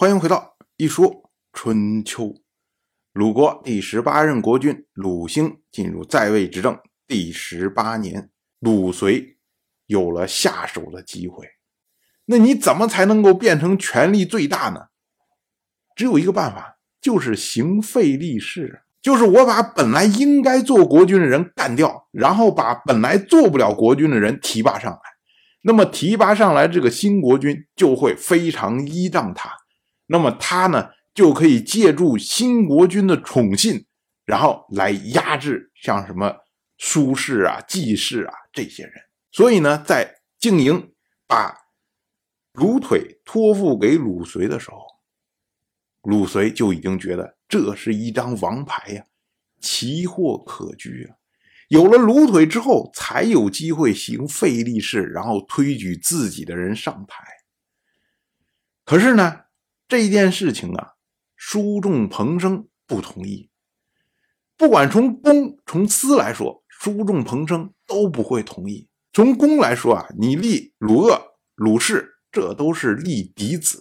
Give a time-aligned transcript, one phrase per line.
[0.00, 2.34] 欢迎回到一说春秋。
[3.12, 9.36] 鲁国第十八任国君鲁兴进入在位执政第十八年，鲁随
[9.84, 11.46] 有了下手的机会。
[12.24, 14.86] 那你怎么才能够变成权力最大呢？
[15.94, 25.00] 只有一个办法，就是行废立事，就是我把本来应该做国君的人干掉，然后把本来做不了国君的人提拔上来。
[25.60, 29.59] 那么提拔上来这个新国君就会非常依仗他。
[30.12, 33.86] 那么他呢，就可以借助新国君的宠信，
[34.26, 36.34] 然后来压制像什么
[36.78, 38.92] 苏氏啊、季氏啊这些人。
[39.30, 40.92] 所以呢，在静营
[41.28, 41.56] 把
[42.54, 44.78] 鲁腿托付给鲁随的时候，
[46.02, 49.04] 鲁随就已经觉得这是一张王牌呀，
[49.60, 51.14] 奇货可居啊。
[51.68, 57.24] 有了鲁腿之后，才有机会行废立事，然后推举自己的人上台。
[58.84, 59.42] 可是呢？
[59.90, 60.92] 这件事情啊，
[61.34, 63.50] 书仲彭生不同意。
[64.56, 68.86] 不管从公从私来说，书仲彭生都不会同意。
[69.12, 71.20] 从公来说啊，你立鲁鄂、
[71.56, 73.78] 鲁氏，这都是立嫡子；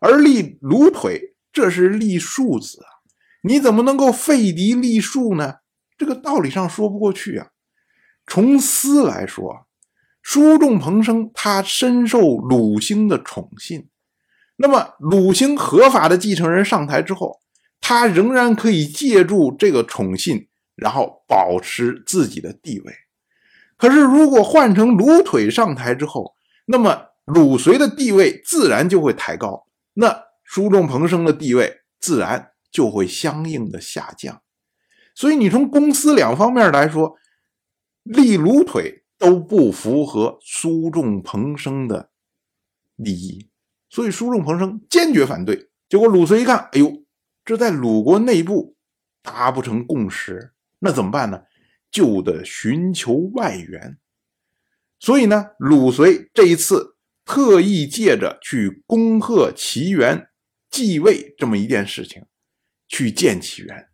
[0.00, 3.02] 而立鲁腿，这是立庶子啊。
[3.42, 5.54] 你怎么能够废嫡立庶呢？
[5.98, 7.48] 这个道理上说不过去啊。
[8.28, 9.66] 从私来说，
[10.22, 13.88] 书仲彭生他深受鲁兴的宠信。
[14.62, 17.40] 那么，鲁兴合法的继承人上台之后，
[17.80, 20.46] 他仍然可以借助这个宠信，
[20.76, 22.94] 然后保持自己的地位。
[23.76, 34.42] 可是，如果换成鲁腿上台之后，那么鲁随的地位自然就会抬高，那苏仲彭生的地位自然就会相应的下降。
[35.12, 37.16] 所以，你从公司两方面来说，
[38.04, 42.10] 立鲁腿都不符合苏仲彭生的
[42.94, 43.48] 利益。
[43.92, 45.68] 所以，苏仲彭生坚决反对。
[45.86, 47.04] 结果，鲁随一看，哎呦，
[47.44, 48.74] 这在鲁国内部
[49.22, 51.42] 达不成共识，那怎么办呢？
[51.90, 53.98] 就得寻求外援。
[54.98, 60.30] 所以呢，鲁随这一次特意借着去恭贺齐元
[60.70, 62.24] 继位这么一件事情，
[62.88, 63.88] 去见齐元，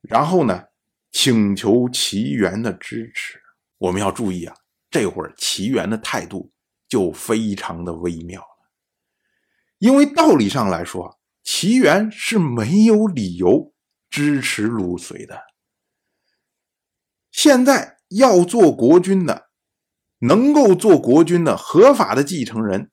[0.00, 0.64] 然后呢，
[1.12, 3.38] 请求齐元的支持。
[3.76, 4.56] 我们要注意啊，
[4.90, 6.50] 这会儿齐元的态度
[6.88, 8.42] 就非常的微妙。
[9.80, 13.72] 因为道理上来说，齐元是没有理由
[14.10, 15.40] 支持鲁随的。
[17.32, 19.48] 现在要做国君的，
[20.18, 22.90] 能够做国君的合法的继承人，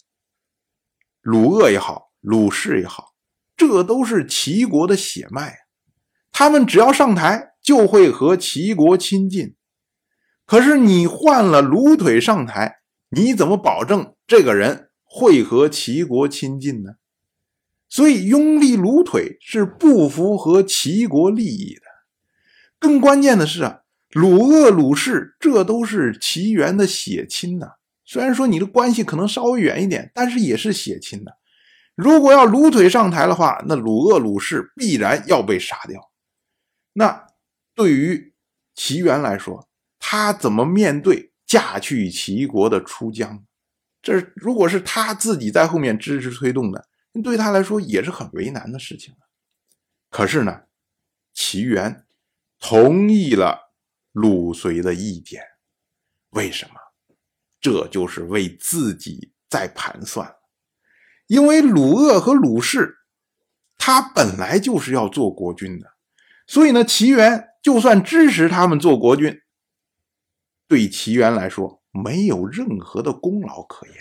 [1.20, 3.14] 鲁鄂也好，鲁氏也好，
[3.58, 5.58] 这都是齐国的血脉，
[6.32, 9.58] 他们只要上台，就会和齐国亲近。
[10.46, 12.78] 可是你换了鲁腿上台，
[13.10, 14.87] 你怎么保证这个人？
[15.10, 16.98] 会和齐国亲近呢，
[17.88, 21.82] 所以拥立鲁腿是不符合齐国利益的。
[22.78, 23.80] 更关键的是啊，
[24.12, 27.72] 鲁鄂、鲁氏这都是齐元的血亲呐。
[28.06, 31.38] 虽然说你的关系可能稍微远一点，但是也是血亲的。
[31.96, 36.12] 如果要鲁腿上台的话，那鲁鄂、鲁氏必然要被杀掉。
[36.94, 37.26] 那
[37.74, 38.34] 对于
[38.76, 43.44] 齐元来说，他怎么面对嫁去齐国的出江？
[44.02, 46.88] 这如果是他自己在后面支持推动的，
[47.24, 49.14] 对他来说也是很为难的事情
[50.10, 50.62] 可是呢，
[51.34, 52.06] 齐元
[52.60, 53.74] 同意了
[54.12, 55.42] 鲁随的意见，
[56.30, 56.76] 为什么？
[57.60, 60.36] 这就是为自己在盘算
[61.26, 63.00] 因为鲁鄂和鲁氏，
[63.78, 65.92] 他本来就是要做国君的，
[66.46, 69.42] 所以呢，齐元就算支持他们做国君，
[70.68, 71.77] 对齐元来说。
[72.04, 73.96] 没有任何的功劳可言。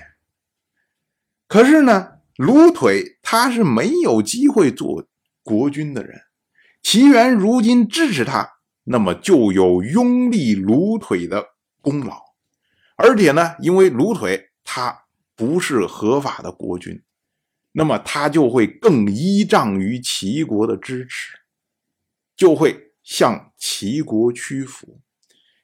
[1.49, 5.07] 可是呢，鲁腿他是没有机会做
[5.43, 6.23] 国君的人。
[6.83, 12.21] 齐元如今支持他，那么就有拥立鲁腿的功劳。
[12.97, 17.03] 而且呢，因为鲁腿他不是合法的国君，
[17.73, 21.39] 那么他就会更依仗于齐国的支持，
[22.37, 25.01] 就会向齐国屈服。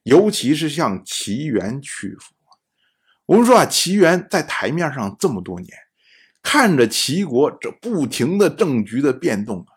[0.02, 2.34] 尤其是向齐元屈服。
[3.26, 5.70] 我们说啊，齐元在台面上这么多年，
[6.43, 9.72] 看着齐国这不停的政局的变动啊，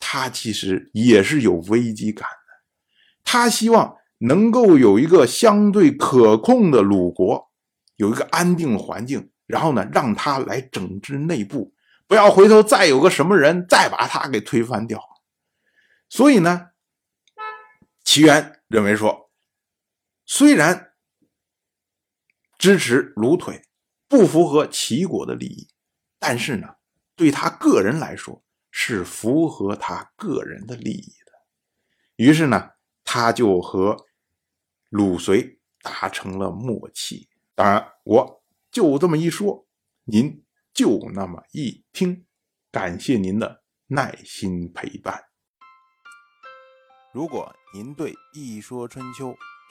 [0.00, 2.36] 他其实也是有危机感的。
[3.22, 7.50] 他希望能够有一个相对可控的鲁国，
[7.96, 11.74] 有一个安定环境，然后呢，让他来整治内部，
[12.08, 14.98] 不要回头再有个什么人再把他给推翻掉。
[16.08, 16.68] 所以呢，
[18.02, 19.30] 齐元认为说。
[20.24, 20.94] 虽然
[22.58, 23.66] 支持鲁腿
[24.08, 25.68] 不符合齐国的利益，
[26.18, 26.76] 但是呢，
[27.16, 31.32] 对他个人来说是符合他个人的利益的。
[32.16, 32.70] 于是呢，
[33.04, 34.06] 他就和
[34.90, 37.28] 鲁随达成了默契。
[37.54, 39.66] 当然，我就这么一说，
[40.04, 42.24] 您就那么一听。
[42.70, 45.24] 感谢您的耐心陪伴。
[47.12, 49.28] 如果您对《一说春秋》